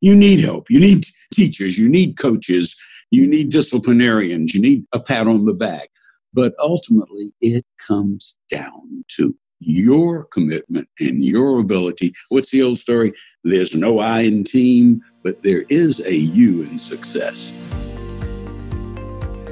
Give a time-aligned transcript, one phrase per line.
[0.00, 0.70] You need help.
[0.70, 1.78] You need teachers.
[1.78, 2.76] You need coaches.
[3.10, 4.54] You need disciplinarians.
[4.54, 5.88] You need a pat on the back.
[6.32, 12.12] But ultimately, it comes down to your commitment and your ability.
[12.28, 13.12] What's the old story?
[13.44, 17.52] There's no I in team, but there is a you in success.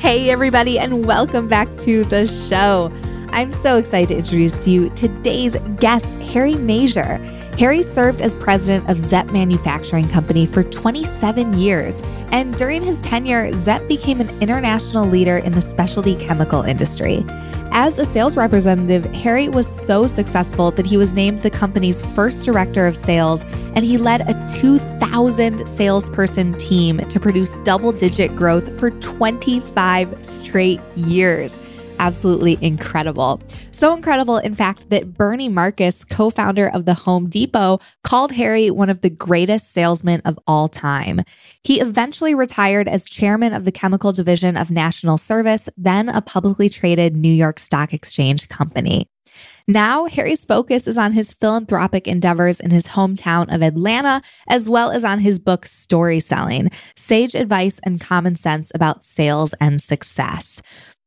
[0.00, 2.90] Hey, everybody, and welcome back to the show.
[3.32, 7.24] I'm so excited to introduce to you today's guest, Harry Maziar.
[7.58, 12.00] Harry served as president of ZEP Manufacturing Company for 27 years,
[12.32, 17.24] and during his tenure, ZEP became an international leader in the specialty chemical industry.
[17.70, 22.44] As a sales representative, Harry was so successful that he was named the company's first
[22.44, 23.44] director of sales,
[23.76, 30.80] and he led a 2,000 salesperson team to produce double digit growth for 25 straight
[30.96, 31.60] years
[32.00, 33.40] absolutely incredible.
[33.70, 38.70] So incredible, in fact, that Bernie Marcus, co founder of the Home Depot, called Harry
[38.70, 41.20] one of the greatest salesmen of all time.
[41.62, 46.68] He eventually retired as chairman of the chemical division of National Service, then a publicly
[46.68, 49.06] traded New York Stock Exchange company.
[49.68, 54.90] Now, Harry's focus is on his philanthropic endeavors in his hometown of Atlanta, as well
[54.90, 60.60] as on his book Story Selling Sage Advice and Common Sense About Sales and Success.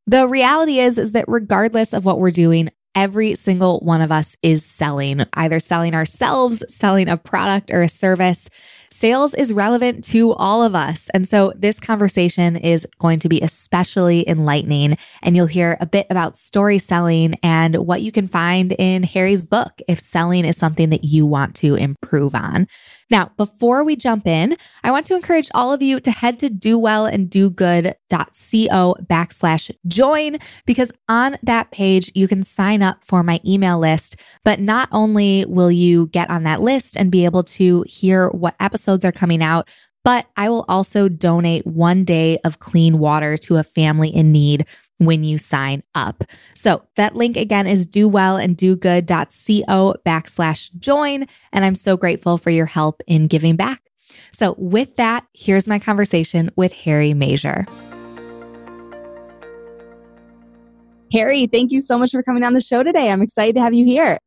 [0.05, 4.35] The reality is is that regardless of what we're doing, every single one of us
[4.43, 8.49] is selling, either selling ourselves, selling a product or a service.
[8.91, 11.09] Sales is relevant to all of us.
[11.13, 14.97] And so this conversation is going to be especially enlightening.
[15.23, 19.45] And you'll hear a bit about story selling and what you can find in Harry's
[19.45, 22.67] book if selling is something that you want to improve on.
[23.13, 26.49] Now, before we jump in, I want to encourage all of you to head to
[26.49, 34.15] dowellanddogood.co backslash join because on that page, you can sign up for my email list.
[34.43, 38.55] But not only will you get on that list and be able to hear what
[38.59, 39.69] episodes are coming out,
[40.03, 44.65] but I will also donate one day of clean water to a family in need
[44.97, 46.23] when you sign up.
[46.53, 51.25] So that link again is do well and do dowellanddogood.co backslash join.
[51.51, 53.81] And I'm so grateful for your help in giving back.
[54.31, 57.67] So with that, here's my conversation with Harry Maziar.
[61.11, 63.11] Harry, thank you so much for coming on the show today.
[63.11, 64.17] I'm excited to have you here.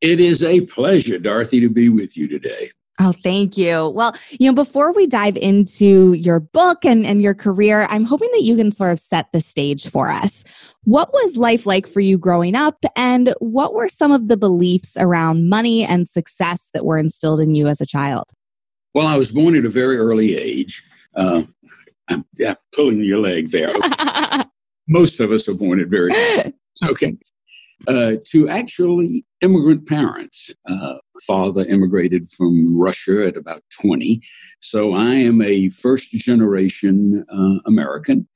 [0.00, 2.70] It is a pleasure, Dorothy, to be with you today.
[3.02, 3.88] Oh, thank you.
[3.88, 8.28] Well, you know, before we dive into your book and, and your career, I'm hoping
[8.32, 10.44] that you can sort of set the stage for us.
[10.84, 14.98] What was life like for you growing up, and what were some of the beliefs
[14.98, 18.24] around money and success that were instilled in you as a child?
[18.92, 20.82] Well, I was born at a very early age.
[21.14, 21.44] Uh,
[22.08, 23.70] I'm yeah, pulling your leg there.
[23.70, 24.44] Okay.
[24.88, 26.10] Most of us are born at very
[26.84, 27.16] okay.
[27.88, 30.54] Uh, to actually immigrant parents.
[30.68, 30.96] Uh,
[31.26, 34.20] father immigrated from Russia at about 20.
[34.60, 38.28] So I am a first generation uh, American.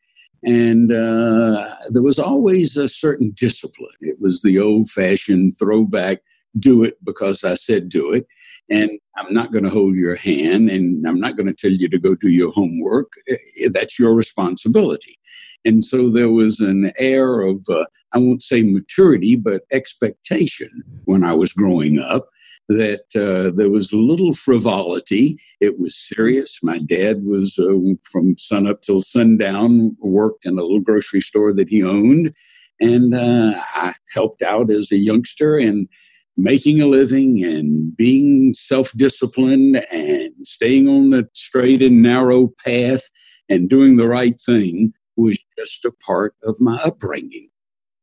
[0.43, 3.97] And uh, there was always a certain discipline.
[4.01, 6.21] It was the old fashioned throwback
[6.59, 8.27] do it because I said do it.
[8.71, 11.89] And I'm not going to hold your hand and I'm not going to tell you
[11.89, 13.13] to go do your homework.
[13.29, 15.19] Eh, that's your responsibility.
[15.65, 21.25] And so there was an air of, uh, I won't say maturity, but expectation when
[21.25, 22.29] I was growing up
[22.69, 25.39] that uh, there was little frivolity.
[25.61, 26.61] It was serious.
[26.63, 31.53] My dad was uh, from sun up till sundown, worked in a little grocery store
[31.55, 32.33] that he owned.
[32.81, 35.89] And uh, I helped out as a youngster and
[36.37, 43.11] making a living and being self disciplined and staying on the straight and narrow path
[43.49, 47.49] and doing the right thing was just a part of my upbringing.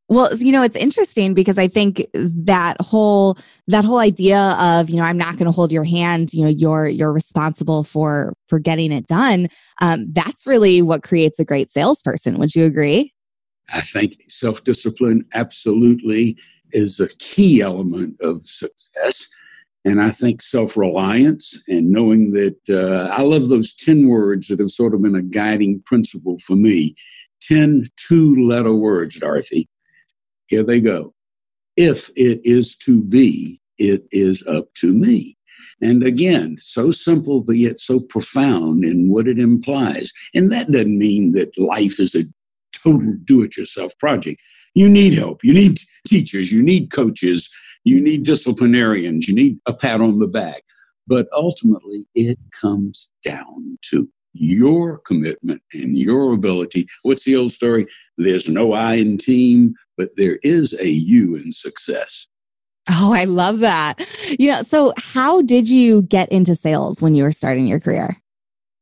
[0.07, 3.37] Well, you know, it's interesting because I think that whole
[3.67, 6.49] that whole idea of, you know, I'm not going to hold your hand, you know,
[6.49, 9.47] you're you're responsible for for getting it done.
[9.79, 12.39] Um, that's really what creates a great salesperson.
[12.39, 13.13] Would you agree?
[13.73, 16.35] I think self-discipline absolutely
[16.73, 19.29] is a key element of success.
[19.83, 24.59] And I think self reliance and knowing that uh, I love those 10 words that
[24.59, 26.95] have sort of been a guiding principle for me
[27.41, 29.67] 10 two letter words, Dorothy.
[30.47, 31.13] Here they go.
[31.75, 35.37] If it is to be, it is up to me.
[35.81, 40.11] And again, so simple, but yet so profound in what it implies.
[40.35, 42.25] And that doesn't mean that life is a
[42.71, 44.41] total do it yourself project.
[44.75, 45.43] You need help.
[45.43, 46.51] You need teachers.
[46.51, 47.49] You need coaches.
[47.83, 49.27] You need disciplinarians.
[49.27, 50.63] You need a pat on the back.
[51.07, 56.87] But ultimately, it comes down to your commitment and your ability.
[57.03, 57.87] What's the old story?
[58.17, 62.27] There's no I in team, but there is a you in success.
[62.89, 63.99] Oh, I love that.
[64.39, 68.20] You know, so how did you get into sales when you were starting your career?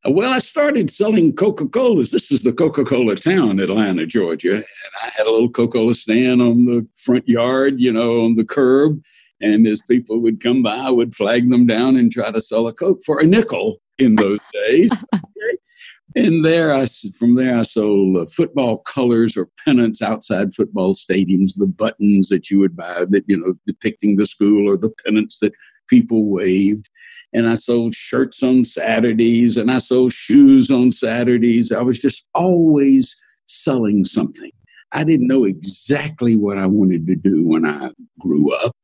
[0.05, 2.11] Well, I started selling Coca Colas.
[2.11, 4.55] This is the Coca Cola town, Atlanta, Georgia.
[4.55, 4.63] And
[5.03, 8.45] I had a little Coca Cola stand on the front yard, you know, on the
[8.45, 9.01] curb.
[9.41, 12.67] And as people would come by, I would flag them down and try to sell
[12.67, 14.89] a Coke for a nickel in those days.
[16.15, 16.85] and there, I
[17.17, 22.49] from there I sold uh, football colors or pennants outside football stadiums, the buttons that
[22.49, 25.53] you would buy that you know depicting the school or the pennants that
[25.87, 26.89] people waved.
[27.33, 31.71] And I sold shirts on Saturdays, and I sold shoes on Saturdays.
[31.71, 33.15] I was just always
[33.45, 34.51] selling something.
[34.91, 38.75] I didn't know exactly what I wanted to do when I grew up,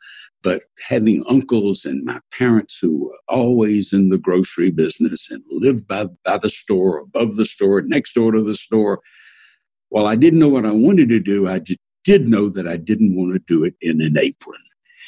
[0.43, 5.87] but having uncles and my parents who were always in the grocery business and lived
[5.87, 9.01] by, by the store, above the store, next door to the store,
[9.89, 12.77] while I didn't know what I wanted to do, I just did know that I
[12.77, 14.61] didn't want to do it in an apron.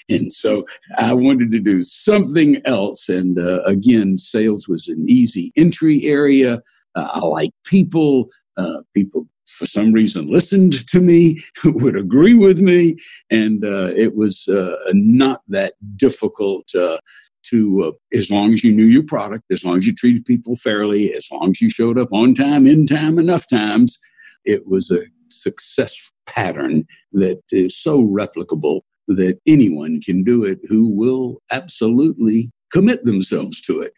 [0.10, 0.66] And so
[0.98, 3.10] I wanted to do something else.
[3.10, 6.62] And uh, again, sales was an easy entry area.
[6.96, 8.30] Uh, I like people.
[8.58, 12.98] Uh, people for some reason listened to me, would agree with me,
[13.30, 16.98] and uh, it was uh, not that difficult uh,
[17.44, 20.56] to, uh, as long as you knew your product, as long as you treated people
[20.56, 23.98] fairly, as long as you showed up on time, in time, enough times,
[24.46, 30.90] it was a success pattern that is so replicable that anyone can do it who
[30.90, 33.94] will absolutely commit themselves to it.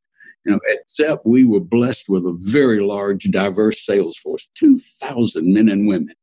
[0.45, 5.53] You know, at ZEP, we were blessed with a very large, diverse sales force 2,000
[5.53, 6.15] men and women.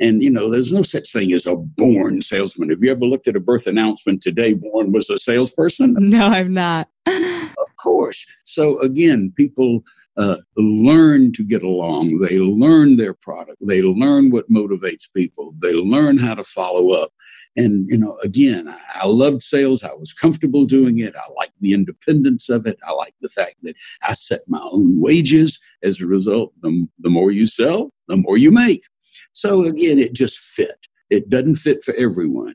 [0.00, 2.70] And, you know, there's no such thing as a born salesman.
[2.70, 5.94] Have you ever looked at a birth announcement today, born was a salesperson?
[5.98, 6.88] No, I'm not.
[7.06, 8.26] of course.
[8.44, 9.84] So, again, people
[10.16, 12.18] uh, learn to get along.
[12.18, 13.58] They learn their product.
[13.60, 15.54] They learn what motivates people.
[15.58, 17.12] They learn how to follow up.
[17.56, 19.82] And, you know, again, I, I loved sales.
[19.82, 21.14] I was comfortable doing it.
[21.16, 22.78] I liked the independence of it.
[22.86, 25.58] I liked the fact that I set my own wages.
[25.82, 28.84] As a result, the, the more you sell, the more you make.
[29.32, 30.86] So again, it just fit.
[31.10, 32.54] It doesn't fit for everyone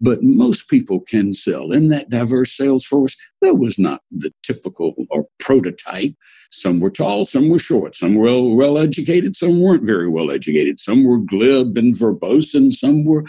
[0.00, 1.72] but most people can sell.
[1.72, 6.14] In that diverse sales force, that was not the typical or prototype.
[6.50, 10.78] Some were tall, some were short, some were well, educated, some weren't very well educated,
[10.78, 13.24] some were glib and verbose, and some were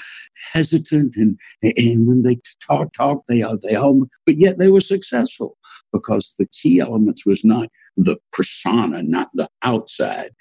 [0.51, 1.15] hesitant.
[1.15, 5.57] And, and when they talk, talk, they, they all, but yet they were successful
[5.93, 10.31] because the key elements was not the persona, not the outside,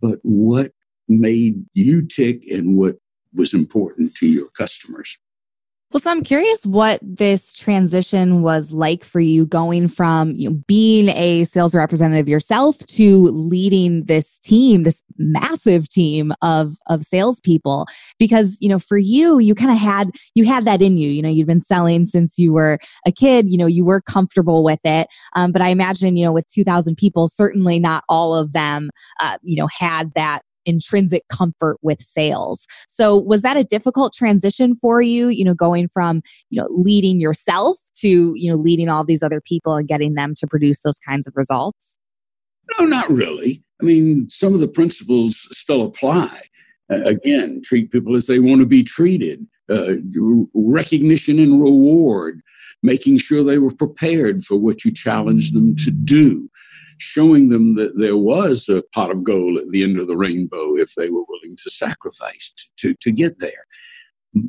[0.00, 0.72] but what
[1.08, 2.96] made you tick and what
[3.34, 5.18] was important to your customers.
[5.92, 10.62] Well, so I'm curious what this transition was like for you going from you know,
[10.68, 17.86] being a sales representative yourself to leading this team, this massive team of, of salespeople.
[18.20, 21.22] Because, you know, for you, you kind of had, you had that in you, you
[21.22, 24.80] know, you'd been selling since you were a kid, you know, you were comfortable with
[24.84, 25.08] it.
[25.34, 29.38] Um, but I imagine, you know, with 2000 people, certainly not all of them, uh,
[29.42, 32.66] you know, had that intrinsic comfort with sales.
[32.88, 37.20] So was that a difficult transition for you, you know, going from, you know, leading
[37.20, 40.98] yourself to, you know, leading all these other people and getting them to produce those
[40.98, 41.98] kinds of results?
[42.78, 43.62] No, not really.
[43.80, 46.42] I mean, some of the principles still apply.
[46.90, 49.94] Uh, again, treat people as they want to be treated, uh,
[50.54, 52.42] recognition and reward,
[52.82, 56.49] making sure they were prepared for what you challenged them to do
[57.00, 60.76] showing them that there was a pot of gold at the end of the rainbow
[60.76, 63.66] if they were willing to sacrifice to, to get there.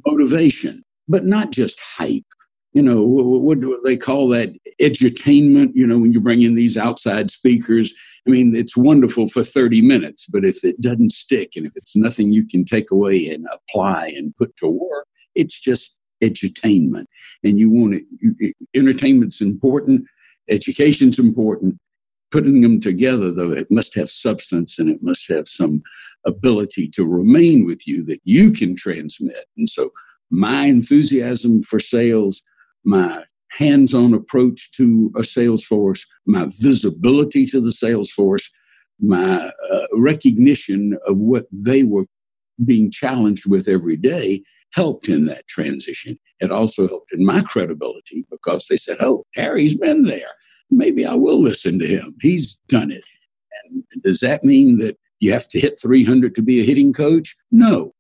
[0.05, 2.25] Motivation, but not just hype.
[2.73, 4.53] You know, what do they call that?
[4.81, 7.93] Edutainment, you know, when you bring in these outside speakers.
[8.25, 11.95] I mean, it's wonderful for 30 minutes, but if it doesn't stick and if it's
[11.95, 17.05] nothing you can take away and apply and put to work, it's just edutainment.
[17.43, 20.05] And you want it, entertainment's important,
[20.49, 21.77] education's important,
[22.31, 25.83] putting them together, though, it must have substance and it must have some
[26.25, 29.45] ability to remain with you that you can transmit.
[29.57, 29.91] And so,
[30.29, 32.41] my enthusiasm for sales,
[32.85, 38.49] my hands on approach to a sales force, my visibility to the sales force,
[38.99, 42.05] my uh, recognition of what they were
[42.63, 44.41] being challenged with every day
[44.73, 46.17] helped in that transition.
[46.39, 50.31] It also helped in my credibility because they said, Oh, Harry's been there
[50.71, 52.15] maybe I will listen to him.
[52.21, 53.03] He's done it.
[53.63, 57.35] And does that mean that you have to hit 300 to be a hitting coach?
[57.51, 57.93] No.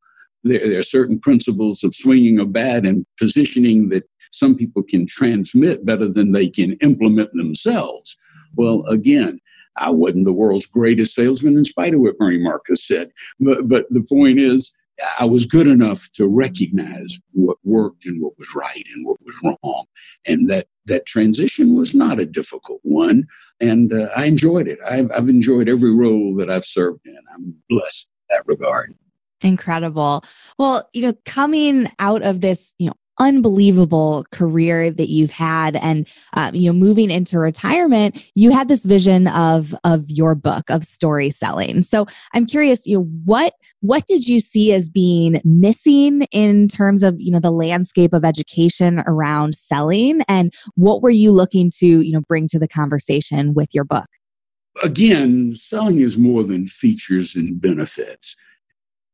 [0.43, 5.05] There, there, are certain principles of swinging a bat and positioning that some people can
[5.05, 8.17] transmit better than they can implement themselves.
[8.55, 9.39] Well, again,
[9.77, 13.11] I wasn't the world's greatest salesman, in spite of what Bernie Marcus said.
[13.39, 14.71] But, but the point is,
[15.19, 19.35] I was good enough to recognize what worked and what was right and what was
[19.43, 19.85] wrong.
[20.25, 23.27] And that, that transition was not a difficult one.
[23.59, 24.79] And uh, I enjoyed it.
[24.87, 27.17] I've, I've enjoyed every role that I've served in.
[27.33, 28.93] I'm blessed in that regard.
[29.43, 30.23] Incredible.
[30.59, 35.75] Well, you know, coming out of this, you know, unbelievable career that you've had.
[35.75, 40.69] And um, you know moving into retirement you had this vision of of your book
[40.69, 41.81] of story selling.
[41.83, 47.03] So i'm curious you know what what did you see as being missing in terms
[47.03, 50.21] of you know the landscape of education around selling?
[50.27, 54.07] And what were you looking to you know bring to the conversation with your book?
[54.83, 58.35] Again selling is more than features and benefits.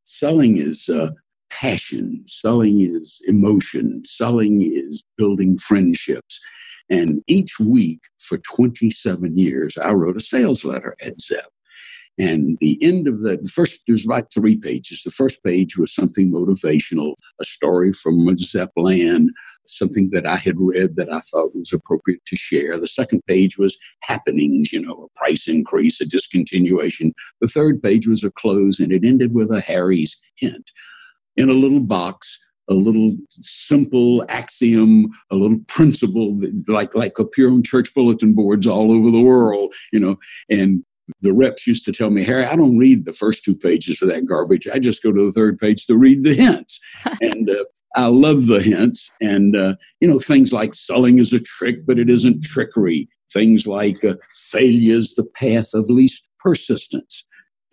[0.04, 1.10] Selling is uh,
[1.50, 6.40] passion, selling is emotion, selling is building friendships.
[6.90, 11.50] And each week for 27 years, I wrote a sales letter at Zep.
[12.18, 15.02] And the end of the first, there's about three pages.
[15.04, 19.30] The first page was something motivational, a story from Zep land,
[19.66, 22.76] something that I had read that I thought was appropriate to share.
[22.76, 27.12] The second page was happenings, you know, a price increase, a discontinuation.
[27.40, 30.70] The third page was a close, and it ended with a Harry's hint
[31.38, 37.50] in a little box a little simple axiom, a little principle that, like like appear
[37.50, 40.16] on church bulletin boards all over the world, you know.
[40.50, 40.84] And
[41.22, 44.06] the reps used to tell me, Harry, I don't read the first two pages for
[44.06, 44.68] that garbage.
[44.68, 46.78] I just go to the third page to read the hints.
[47.22, 47.64] and uh,
[47.96, 49.10] I love the hints.
[49.20, 53.08] And, uh, you know, things like selling is a trick, but it isn't trickery.
[53.32, 57.24] Things like uh, failure is the path of least persistence.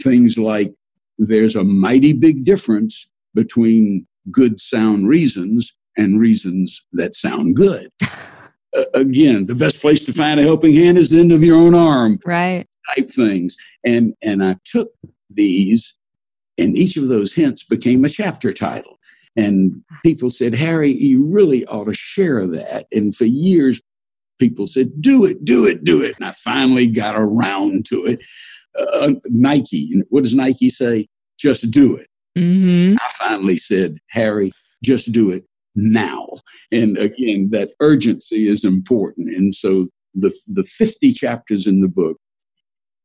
[0.02, 0.74] Things like
[1.18, 7.92] there's a mighty big difference between good sound reasons and reasons that sound good.
[8.02, 11.58] uh, again, the best place to find a helping hand is the end of your
[11.58, 12.20] own arm.
[12.26, 12.66] Right.
[12.96, 13.56] Type things.
[13.86, 14.90] And and I took
[15.30, 15.96] these
[16.58, 19.00] and each of those hints became a chapter title.
[19.36, 22.88] And people said, Harry, you really ought to share that.
[22.92, 23.82] And for years,
[24.40, 26.16] people said, do it, do it, do it.
[26.18, 28.20] And I finally got around to it.
[28.78, 31.08] Uh, Nike, what does Nike say?
[31.38, 32.08] Just do it.
[32.38, 32.98] Mm-hmm.
[33.00, 34.52] I finally said, Harry,
[34.84, 36.28] just do it now.
[36.72, 39.30] And again, that urgency is important.
[39.30, 42.18] And so the, the 50 chapters in the book,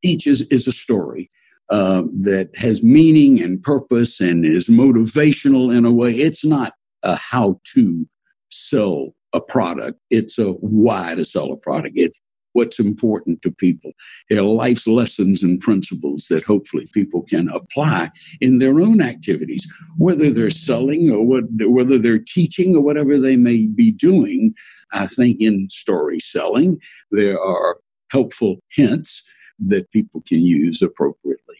[0.02, 1.30] each is, is a story.
[1.70, 6.10] Uh, that has meaning and purpose and is motivational in a way.
[6.12, 6.72] It's not
[7.04, 8.08] a how to
[8.50, 11.92] sell a product, it's a why to sell a product.
[11.96, 12.18] It's
[12.52, 13.92] what's important to people.
[14.28, 19.66] They're life's lessons and principles that hopefully people can apply in their own activities,
[19.96, 24.54] whether they're selling or what, whether they're teaching or whatever they may be doing.
[24.92, 26.78] I think in story selling,
[27.10, 27.78] there are
[28.10, 29.22] helpful hints
[29.60, 31.56] that people can use appropriately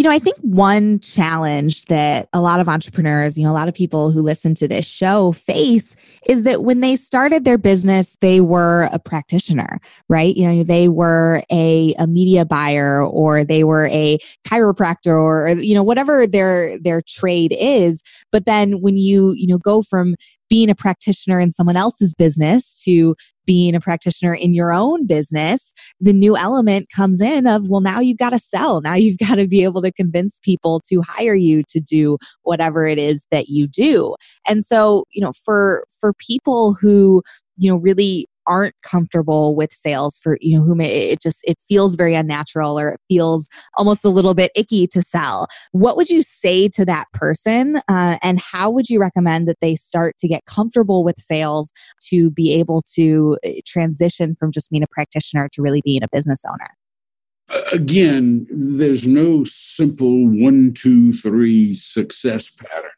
[0.00, 3.68] you know, I think one challenge that a lot of entrepreneurs, you know, a lot
[3.68, 5.94] of people who listen to this show face
[6.26, 9.78] is that when they started their business, they were a practitioner,
[10.08, 10.34] right?
[10.34, 14.16] You know, they were a, a media buyer or they were a
[14.48, 18.02] chiropractor or, you know, whatever their their trade is.
[18.32, 20.14] But then when you, you know, go from
[20.50, 23.14] being a practitioner in someone else's business to
[23.46, 28.00] being a practitioner in your own business, the new element comes in of, well, now
[28.00, 28.80] you've got to sell.
[28.80, 32.86] Now you've got to be able to convince people to hire you to do whatever
[32.86, 34.14] it is that you do.
[34.46, 37.22] And so, you know, for, for people who,
[37.56, 41.58] you know, really aren't comfortable with sales for you know whom it, it, just it
[41.66, 45.48] feels very unnatural or it feels almost a little bit icky to sell.
[45.72, 49.74] What would you say to that person uh, and how would you recommend that they
[49.74, 51.72] start to get comfortable with sales
[52.08, 56.08] to be able to uh, transition from just being a practitioner to really being a
[56.12, 57.64] business owner?
[57.72, 62.90] Again there's no simple one two three success pattern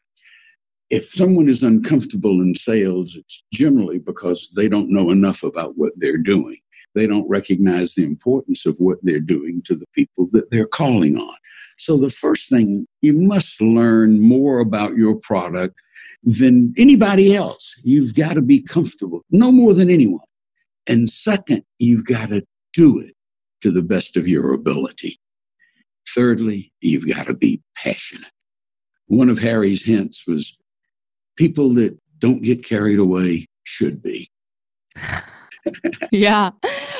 [0.93, 5.91] if someone is uncomfortable in sales, it's generally because they don't know enough about what
[5.95, 6.59] they're doing.
[6.93, 11.17] They don't recognize the importance of what they're doing to the people that they're calling
[11.17, 11.35] on.
[11.79, 15.75] So, the first thing, you must learn more about your product
[16.21, 17.73] than anybody else.
[17.83, 20.27] You've got to be comfortable, no more than anyone.
[20.85, 23.15] And second, you've got to do it
[23.61, 25.19] to the best of your ability.
[26.13, 28.29] Thirdly, you've got to be passionate.
[29.07, 30.55] One of Harry's hints was
[31.35, 34.29] people that don't get carried away should be.
[36.11, 36.51] yeah.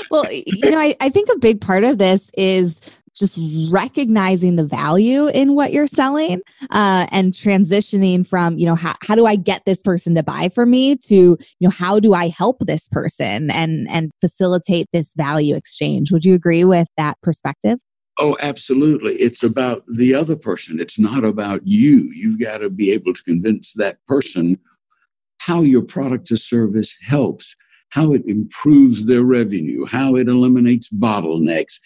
[0.09, 2.81] Well, you know, I, I think a big part of this is
[3.15, 3.37] just
[3.71, 9.15] recognizing the value in what you're selling uh, and transitioning from you know how, how
[9.15, 12.27] do i get this person to buy for me to you know how do i
[12.27, 17.79] help this person and and facilitate this value exchange would you agree with that perspective
[18.19, 19.15] Oh, absolutely.
[19.15, 20.79] It's about the other person.
[20.79, 22.11] It's not about you.
[22.13, 24.59] You've got to be able to convince that person
[25.39, 27.55] how your product or service helps,
[27.89, 31.79] how it improves their revenue, how it eliminates bottlenecks,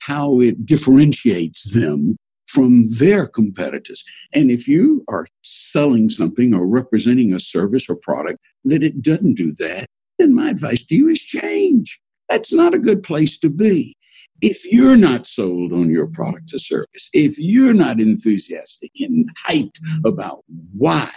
[0.00, 4.04] how it differentiates them from their competitors.
[4.32, 9.34] And if you are selling something or representing a service or product that it doesn't
[9.34, 9.86] do that,
[10.18, 12.00] then my advice to you is change.
[12.28, 13.94] That's not a good place to be.
[14.40, 19.78] If you're not sold on your product or service, if you're not enthusiastic and hyped
[20.04, 20.44] about
[20.76, 21.08] why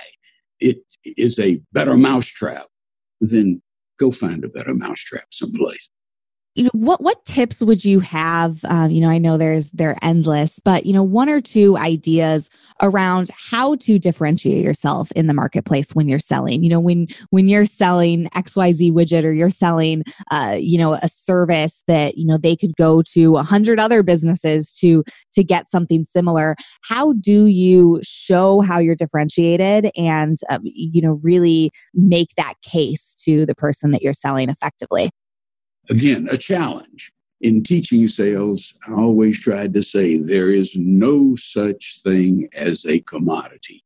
[0.60, 2.68] it is a better mousetrap,
[3.20, 3.62] then
[4.00, 5.90] go find a better mousetrap someplace
[6.58, 8.66] you know what what tips would you have?
[8.66, 12.50] Um, you know i know there's they're endless but you know one or two ideas
[12.82, 16.64] around how to differentiate yourself in the marketplace when you're selling.
[16.64, 21.08] You know when when you're selling xyz widget or you're selling uh, you know a
[21.08, 25.70] service that you know they could go to a hundred other businesses to to get
[25.70, 32.30] something similar how do you show how you're differentiated and um, you know really make
[32.36, 35.12] that case to the person that you're selling effectively
[35.90, 37.12] Again, a challenge.
[37.40, 42.84] In teaching sales, oh, I always tried to say there is no such thing as
[42.86, 43.84] a commodity.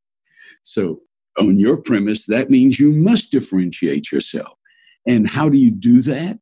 [0.64, 1.02] So,
[1.38, 4.58] on your premise, that means you must differentiate yourself.
[5.06, 6.40] And how do you do that?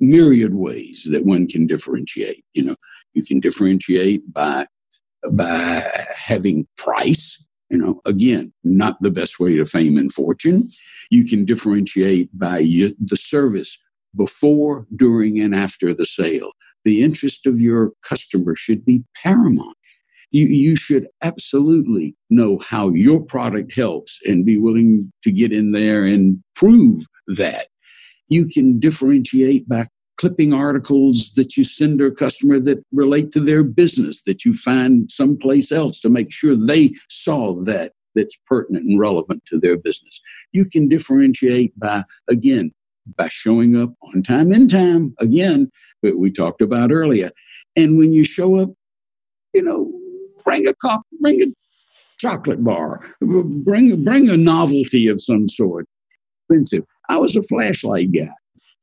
[0.00, 2.44] Myriad ways that one can differentiate.
[2.54, 2.76] You know,
[3.12, 4.66] you can differentiate by
[5.30, 7.44] by having price.
[7.68, 10.68] You know, again, not the best way to fame and fortune.
[11.10, 13.78] You can differentiate by the service
[14.16, 16.52] before, during, and after the sale.
[16.84, 19.76] The interest of your customer should be paramount.
[20.30, 25.72] You, you should absolutely know how your product helps and be willing to get in
[25.72, 27.66] there and prove that.
[28.28, 33.40] You can differentiate by clipping articles that you send to a customer that relate to
[33.40, 38.84] their business that you find someplace else to make sure they saw that that's pertinent
[38.84, 40.20] and relevant to their business.
[40.52, 42.72] You can differentiate by, again,
[43.16, 45.70] by showing up on time in time again
[46.02, 47.30] that we talked about earlier.
[47.76, 48.70] And when you show up
[49.52, 49.92] you know
[50.44, 51.46] bring a cup bring a
[52.18, 55.86] chocolate bar bring bring a novelty of some sort.
[56.48, 56.84] Expensive.
[57.08, 58.28] I was a flashlight guy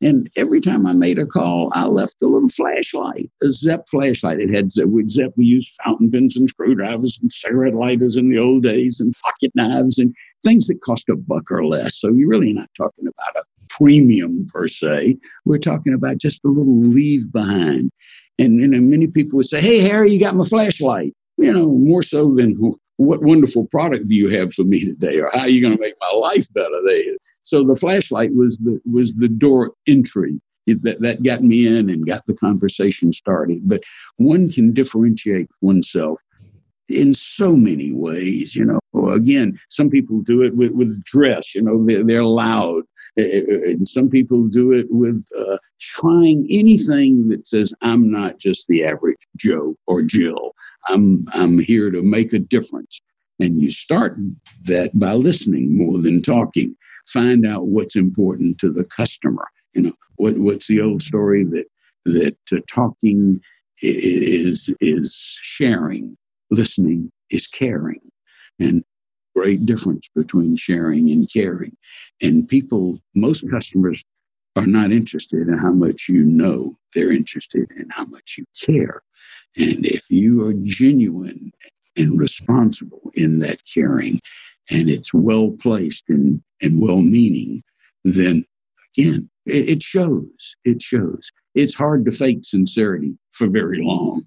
[0.01, 4.39] and every time I made a call, I left a little flashlight, a Zep flashlight.
[4.39, 8.37] It had with Zep, we used fountain pens and screwdrivers and cigarette lighters in the
[8.37, 11.99] old days and pocket knives and things that cost a buck or less.
[11.99, 15.17] So you're really not talking about a premium per se.
[15.45, 17.91] We're talking about just a little leave behind.
[18.37, 21.13] And, and many people would say, Hey, Harry, you got my flashlight.
[21.37, 22.55] You know, more so than
[22.97, 25.17] what wonderful product do you have for me today?
[25.19, 27.15] Or how are you going to make my life better there?
[27.43, 30.39] So the flashlight was the was the door entry.
[30.67, 33.61] That, that got me in and got the conversation started.
[33.69, 33.83] But
[34.17, 36.19] one can differentiate oneself
[36.89, 38.53] in so many ways.
[38.53, 38.79] You know,
[39.09, 41.55] again, some people do it with, with dress.
[41.55, 42.83] You know, they're, they're loud,
[43.15, 48.83] and some people do it with uh, trying anything that says, "I'm not just the
[48.83, 50.53] average Joe or Jill.
[50.87, 53.01] I'm I'm here to make a difference."
[53.39, 54.17] And you start
[54.65, 56.75] that by listening more than talking.
[57.07, 59.45] Find out what's important to the customer.
[59.73, 61.65] You know, what what's the old story that
[62.05, 63.39] that uh, talking
[63.81, 66.17] is is sharing
[66.49, 68.01] listening is caring.
[68.59, 68.83] And
[69.35, 71.75] great difference between sharing and caring.
[72.21, 74.03] And people, most customers
[74.55, 76.75] are not interested in how much you know.
[76.95, 79.03] They're interested in how much you care.
[79.55, 81.51] And if you are genuine
[81.95, 84.19] and responsible in that caring
[84.69, 87.61] and it's well placed and, and well meaning,
[88.03, 88.43] then
[88.97, 90.55] again, it, it shows.
[90.65, 91.31] It shows.
[91.53, 94.25] It's hard to fake sincerity for very long.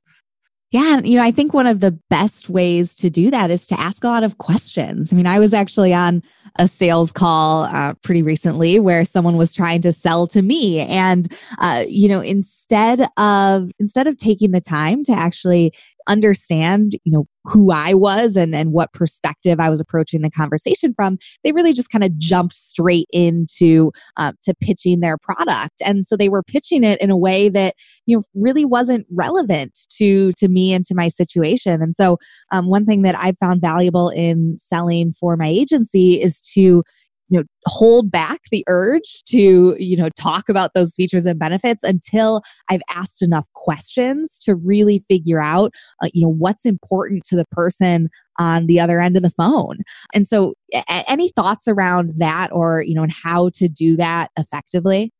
[0.70, 1.00] Yeah.
[1.00, 4.04] You know, I think one of the best ways to do that is to ask
[4.04, 5.12] a lot of questions.
[5.12, 6.22] I mean, I was actually on
[6.56, 11.28] a sales call uh, pretty recently where someone was trying to sell to me and
[11.58, 15.72] uh, you know instead of instead of taking the time to actually
[16.10, 20.92] understand you know who i was and and what perspective i was approaching the conversation
[20.94, 25.80] from they really just kind of jumped straight into uh, to pitching their product.
[25.84, 27.74] And so they were pitching it in a way that
[28.06, 31.82] you know really wasn't relevant to to me and to my situation.
[31.82, 32.18] And so
[32.52, 36.82] um, one thing that i found valuable in selling for my agency is to
[37.30, 41.82] you know hold back the urge to you know talk about those features and benefits
[41.84, 47.36] until i've asked enough questions to really figure out uh, you know what's important to
[47.36, 48.08] the person
[48.40, 49.78] on the other end of the phone.
[50.14, 54.30] And so a- any thoughts around that or you know and how to do that
[54.36, 55.12] effectively?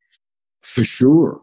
[0.61, 1.41] For sure.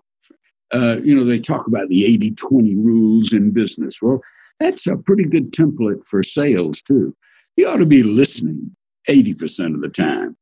[0.75, 4.03] Uh, you know they talk about the 80-20 rules in business.
[4.03, 4.21] Well
[4.61, 7.17] that's a pretty good template for sales too.
[7.57, 8.75] You ought to be listening
[9.09, 10.37] 80% of the time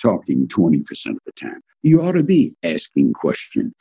[0.00, 1.60] talking 20% of the time.
[1.82, 3.72] You ought to be asking questions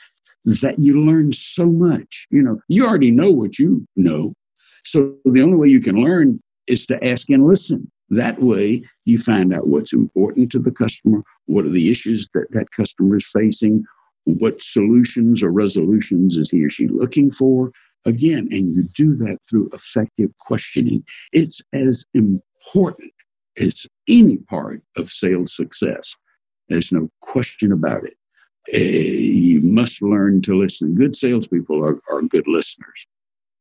[0.45, 2.27] that you learn so much.
[2.29, 4.33] You know, you already know what you know.
[4.83, 7.91] So the only way you can learn is to ask and listen.
[8.09, 12.45] That way, you find out what's important to the customer, what are the issues that
[12.51, 13.83] that customer is facing,
[14.25, 17.71] what solutions or resolutions is he or she looking for.
[18.05, 21.03] Again, and you do that through effective questioning.
[21.33, 23.11] It's as important
[23.55, 26.15] it's any part of sales success.
[26.69, 28.15] There's no question about it.
[28.73, 30.95] Uh, you must learn to listen.
[30.95, 33.07] Good salespeople are, are good listeners.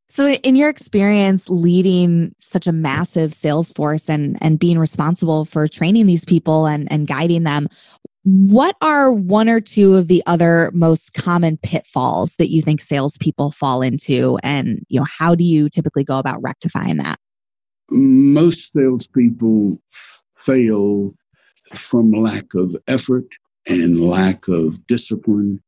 [0.08, 5.66] So, in your experience leading such a massive sales force and, and being responsible for
[5.66, 7.68] training these people and, and guiding them,
[8.22, 13.50] what are one or two of the other most common pitfalls that you think salespeople
[13.50, 14.38] fall into?
[14.42, 17.18] And you know, how do you typically go about rectifying that?
[17.90, 19.80] Most salespeople
[20.36, 21.14] fail
[21.74, 23.26] from lack of effort
[23.66, 25.62] and lack of discipline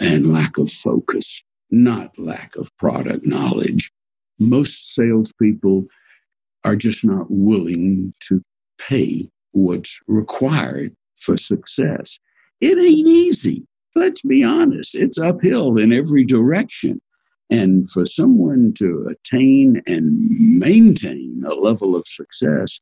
[0.00, 3.90] and lack of focus, not lack of product knowledge.
[4.38, 5.86] Most salespeople
[6.64, 8.42] are just not willing to
[8.78, 12.18] pay what's required for success.
[12.60, 13.66] It ain't easy.
[13.94, 14.94] Let's be honest.
[14.94, 17.00] It's uphill in every direction.
[17.50, 22.80] And for someone to attain and maintain a level of success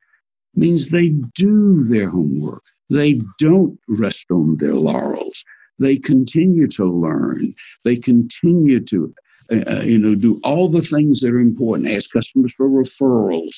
[0.54, 2.62] means they do their homework.
[2.90, 5.44] They don't rest on their laurels.
[5.78, 7.54] They continue to learn.
[7.82, 9.14] They continue to,
[9.50, 11.90] uh, uh you know, do all the things that are important.
[11.90, 13.56] Ask customers for referrals.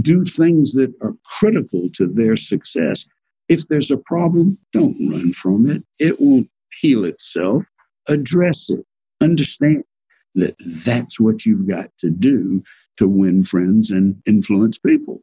[0.00, 3.04] Do things that are critical to their success.
[3.48, 5.82] If there's a problem, don't run from it.
[5.98, 6.48] It won't
[6.80, 7.64] heal itself.
[8.06, 8.86] Address it.
[9.20, 9.84] Understand
[10.34, 12.62] that that's what you've got to do
[12.96, 15.22] to win friends and influence people.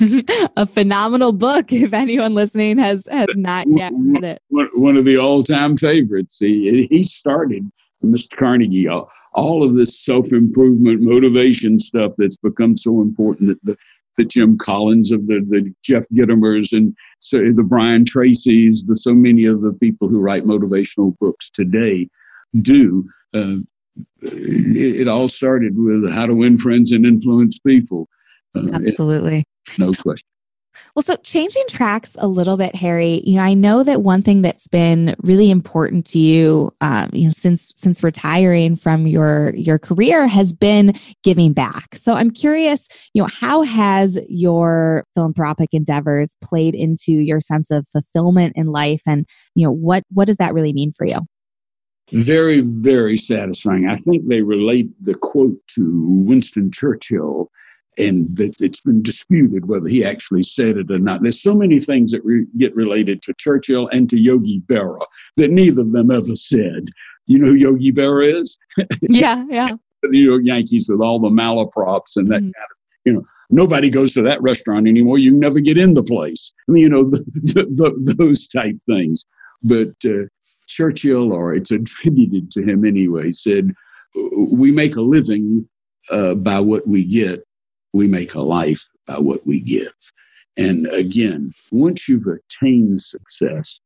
[0.56, 1.72] a phenomenal book.
[1.72, 6.38] If anyone listening has has not yet read it, one of the all time favorites.
[6.38, 7.70] He he started
[8.04, 8.36] Mr.
[8.36, 8.88] Carnegie.
[8.88, 13.76] All, all of this self improvement, motivation stuff that's become so important that the
[14.16, 19.14] the Jim Collins of the, the Jeff Gitomer's and so the Brian Tracy's, the so
[19.14, 22.08] many of the people who write motivational books today
[22.60, 23.08] do.
[23.32, 23.56] Uh,
[24.22, 28.08] it, it, all started with how to win friends and influence people.
[28.54, 29.44] Uh, Absolutely.
[29.68, 30.26] It, no question.
[30.94, 33.22] Well, so changing tracks a little bit, Harry.
[33.24, 37.24] You know, I know that one thing that's been really important to you, um, you
[37.24, 41.94] know, since since retiring from your your career has been giving back.
[41.94, 47.86] So I'm curious, you know, how has your philanthropic endeavors played into your sense of
[47.88, 51.20] fulfillment in life, and you know, what what does that really mean for you?
[52.12, 53.88] Very, very satisfying.
[53.88, 57.50] I think they relate the quote to Winston Churchill,
[57.98, 61.22] and that it's been disputed whether he actually said it or not.
[61.22, 65.04] There's so many things that re- get related to Churchill and to Yogi Berra
[65.36, 66.88] that neither of them ever said.
[67.26, 68.58] You know who Yogi Berra is?
[69.02, 69.70] Yeah, yeah.
[70.02, 72.52] the New York Yankees with all the malaprops and that mm.
[72.54, 75.18] kind of you know, nobody goes to that restaurant anymore.
[75.18, 76.52] You never get in the place.
[76.68, 77.64] I mean, you know, the, the,
[78.04, 79.24] the, those type things.
[79.62, 80.26] But uh,
[80.70, 83.72] Churchill, or it's attributed to him anyway, said,
[84.14, 85.68] We make a living
[86.10, 87.44] uh, by what we get,
[87.92, 89.94] we make a life by what we give.
[90.56, 93.80] And again, once you've attained success,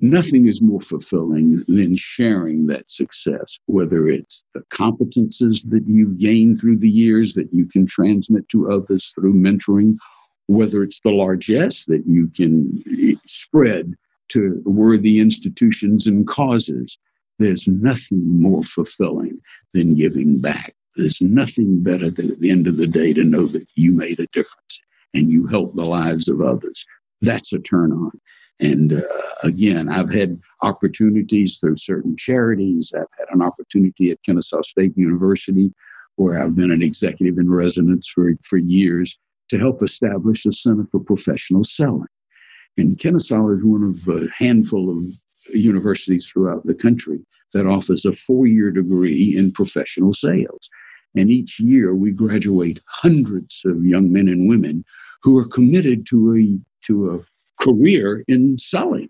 [0.00, 6.60] nothing is more fulfilling than sharing that success, whether it's the competences that you've gained
[6.60, 9.96] through the years that you can transmit to others through mentoring,
[10.46, 12.82] whether it's the largesse that you can
[13.26, 13.94] spread
[14.34, 16.98] to worthy institutions and causes.
[17.38, 19.40] There's nothing more fulfilling
[19.72, 20.74] than giving back.
[20.96, 24.20] There's nothing better than at the end of the day to know that you made
[24.20, 24.80] a difference
[25.14, 26.84] and you helped the lives of others.
[27.20, 28.12] That's a turn on.
[28.60, 29.02] And uh,
[29.42, 32.92] again, I've had opportunities through certain charities.
[32.94, 35.72] I've had an opportunity at Kennesaw State University,
[36.16, 39.18] where I've been an executive in residence for, for years,
[39.50, 42.06] to help establish a Center for Professional Selling.
[42.76, 45.04] And Kennesaw is one of a handful of
[45.54, 47.20] universities throughout the country
[47.52, 50.68] that offers a four year degree in professional sales.
[51.14, 54.84] And each year we graduate hundreds of young men and women
[55.22, 59.08] who are committed to a, to a career in selling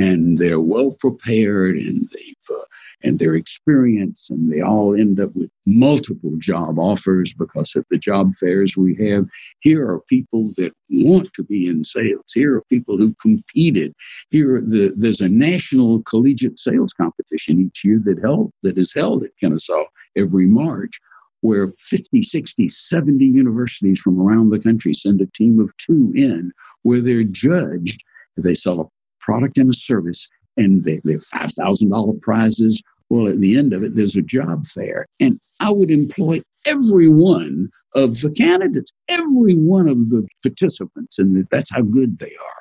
[0.00, 2.64] and they're well prepared and they've uh,
[3.02, 7.98] and their experience and they all end up with multiple job offers because of the
[7.98, 9.26] job fairs we have.
[9.60, 12.32] Here are people that want to be in sales.
[12.34, 13.94] Here are people who competed.
[14.30, 19.24] Here the, there's a national collegiate sales competition each year that held that is held
[19.24, 19.84] at kennesaw
[20.16, 20.98] every march
[21.42, 26.52] where 50 60 70 universities from around the country send a team of two in
[26.82, 28.02] where they're judged.
[28.36, 32.82] If they sell a product and a service, and they, they have $5,000 prizes.
[33.08, 35.06] Well, at the end of it, there's a job fair.
[35.18, 41.46] And I would employ every one of the candidates, every one of the participants, and
[41.50, 42.60] that's how good they are.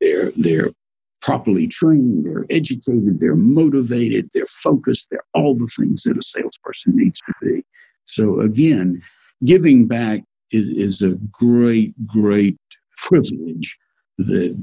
[0.00, 0.70] They're, they're
[1.20, 6.96] properly trained, they're educated, they're motivated, they're focused, they're all the things that a salesperson
[6.96, 7.64] needs to be.
[8.04, 9.02] So, again,
[9.44, 12.56] giving back is, is a great, great
[12.96, 13.76] privilege
[14.18, 14.54] the,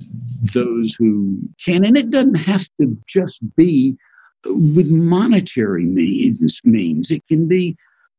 [0.53, 1.83] those who can.
[1.83, 3.97] And it doesn't have to just be
[4.45, 7.09] with monetary means, means.
[7.09, 7.75] It can be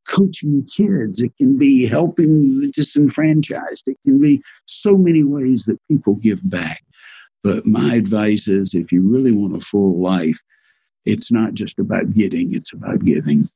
[0.09, 5.81] coaching kids, it can be helping the disenfranchised, it can be so many ways that
[5.89, 6.83] people give back.
[7.43, 10.41] But my advice is if you really want a full life,
[11.05, 13.49] it's not just about getting, it's about giving.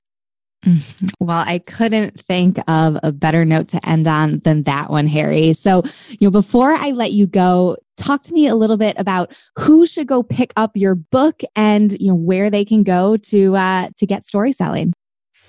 [0.64, 1.08] Mm-hmm.
[1.20, 5.52] Well, I couldn't think of a better note to end on than that one, Harry.
[5.54, 9.34] So, you know, before I let you go, talk to me a little bit about
[9.58, 13.56] who should go pick up your book and you know where they can go to
[13.56, 14.92] uh, to get story selling.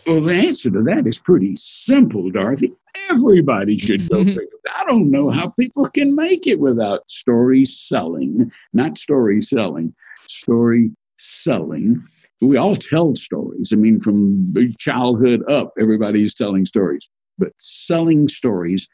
[0.08, 2.71] Well, the answer to that is pretty simple, Dorothy.
[3.10, 4.50] Everybody should go pick it.
[4.76, 9.93] I don't know how people can make it without story selling, not story selling,
[10.28, 12.02] story selling
[12.41, 13.71] we all tell stories.
[13.71, 17.10] I mean, from childhood up, everybody's telling stories.
[17.38, 18.88] But selling stories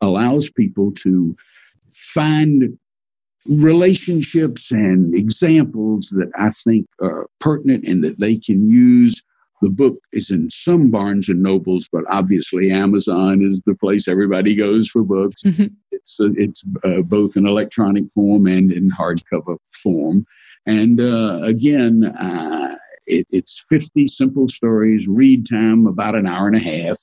[0.00, 1.36] allows people to
[1.92, 2.78] find
[3.46, 9.22] relationships and examples that I think are pertinent and that they can use.
[9.62, 14.56] The book is in some Barnes and Nobles, but obviously Amazon is the place everybody
[14.56, 15.42] goes for books.
[15.44, 15.66] Mm-hmm.
[15.92, 20.26] It's uh, it's uh, both in electronic form and in hardcover form.
[20.66, 22.61] And uh, again, uh,
[23.12, 26.98] it, it's 50 simple stories, read time about an hour and a half.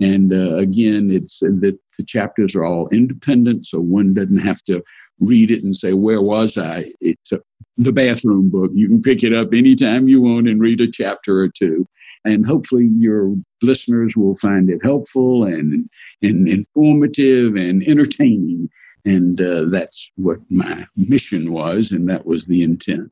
[0.00, 4.62] And uh, again, it's uh, that the chapters are all independent, so one doesn't have
[4.64, 4.82] to
[5.20, 6.92] read it and say, Where was I?
[7.00, 7.40] It's a,
[7.76, 8.72] the bathroom book.
[8.74, 11.86] You can pick it up anytime you want and read a chapter or two.
[12.24, 15.88] And hopefully, your listeners will find it helpful and,
[16.20, 18.68] and informative and entertaining.
[19.04, 23.10] And uh, that's what my mission was, and that was the intent.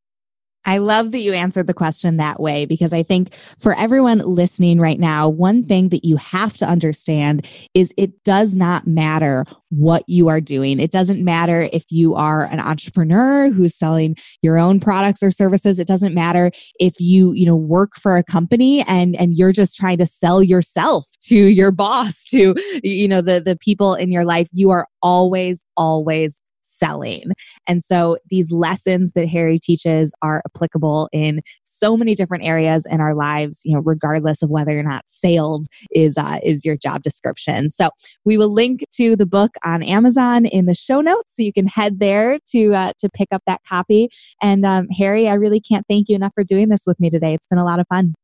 [0.64, 4.78] I love that you answered the question that way because I think for everyone listening
[4.78, 10.04] right now, one thing that you have to understand is it does not matter what
[10.06, 10.78] you are doing.
[10.78, 15.78] It doesn't matter if you are an entrepreneur who's selling your own products or services.
[15.78, 19.76] It doesn't matter if you, you know, work for a company and and you're just
[19.76, 24.24] trying to sell yourself to your boss, to you know, the the people in your
[24.24, 24.48] life.
[24.52, 26.40] You are always always
[26.70, 27.32] selling.
[27.66, 33.00] And so these lessons that Harry teaches are applicable in so many different areas in
[33.00, 37.02] our lives, you know, regardless of whether or not sales is uh, is your job
[37.02, 37.70] description.
[37.70, 37.90] So
[38.24, 41.66] we will link to the book on Amazon in the show notes, so you can
[41.66, 44.08] head there to uh, to pick up that copy.
[44.42, 47.34] And um, Harry, I really can't thank you enough for doing this with me today.
[47.34, 48.14] It's been a lot of fun.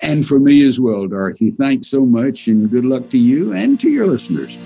[0.00, 1.50] And for me as well, Dorothy.
[1.50, 4.58] Thanks so much, and good luck to you and to your listeners.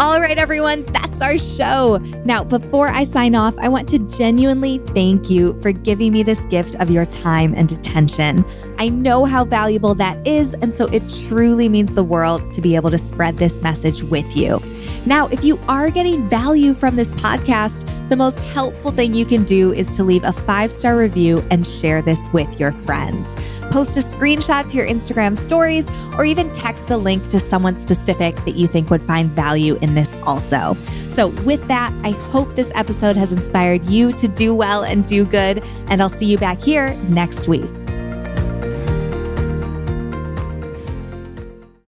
[0.00, 1.98] All right, everyone, that's our show.
[2.24, 6.42] Now, before I sign off, I want to genuinely thank you for giving me this
[6.46, 8.42] gift of your time and attention.
[8.78, 12.76] I know how valuable that is, and so it truly means the world to be
[12.76, 14.62] able to spread this message with you.
[15.04, 19.44] Now, if you are getting value from this podcast, the most helpful thing you can
[19.44, 23.36] do is to leave a five star review and share this with your friends.
[23.70, 28.36] Post a screenshot to your Instagram stories or even text the link to someone specific
[28.44, 30.76] that you think would find value in this also.
[31.08, 35.24] So, with that, I hope this episode has inspired you to do well and do
[35.24, 37.70] good, and I'll see you back here next week.